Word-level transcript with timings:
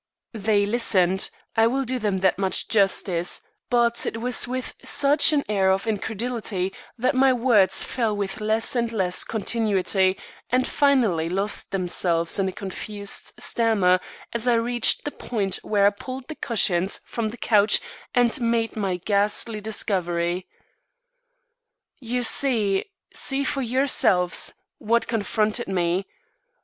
They 0.33 0.65
listened 0.65 1.29
I 1.55 1.67
will 1.67 1.83
do 1.83 1.99
them 1.99 2.17
that 2.25 2.39
much 2.39 2.67
justice; 2.67 3.39
but 3.69 4.03
it 4.03 4.17
was 4.19 4.47
with 4.47 4.73
such 4.83 5.31
an 5.31 5.43
air 5.47 5.69
of 5.69 5.85
incredulity 5.85 6.73
that 6.97 7.13
my 7.13 7.31
words 7.31 7.83
fell 7.83 8.17
with 8.17 8.41
less 8.41 8.75
and 8.75 8.91
less 8.91 9.23
continuity 9.23 10.17
and 10.49 10.65
finally 10.65 11.29
lost 11.29 11.69
themselves 11.69 12.39
in 12.39 12.47
a 12.47 12.51
confused 12.51 13.33
stammer 13.37 13.99
as 14.33 14.47
I 14.47 14.55
reached 14.55 15.05
the 15.05 15.11
point 15.11 15.57
where 15.57 15.85
I 15.85 15.91
pulled 15.91 16.27
the 16.29 16.35
cushions 16.35 16.99
from 17.05 17.29
the 17.29 17.37
couch 17.37 17.79
and 18.15 18.41
made 18.41 18.75
my 18.75 18.97
ghastly 18.97 19.61
discovery. 19.61 20.47
"You 21.99 22.23
see 22.23 22.85
see 23.13 23.43
for 23.43 23.61
yourselves 23.61 24.51
what 24.79 25.05
confronted 25.07 25.67
me. 25.67 26.07